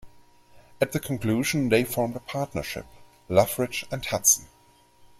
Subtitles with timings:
[0.81, 2.87] At the conclusion they formed a partnership,
[3.29, 4.47] Loveridge and Hudson.